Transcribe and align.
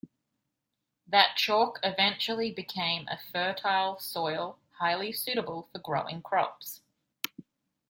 That 1.05 1.35
chalk 1.37 1.77
eventually 1.83 2.51
became 2.51 3.07
a 3.07 3.19
fertile 3.19 3.99
soil 3.99 4.57
highly 4.79 5.11
suitable 5.11 5.69
for 5.71 5.77
growing 5.77 6.23
crops. 6.23 6.81